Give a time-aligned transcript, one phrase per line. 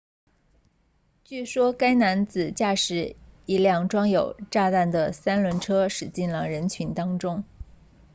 [1.23, 3.15] 据说该男子驾驶
[3.45, 7.43] 一辆装有炸药的三轮车驶进了人群当中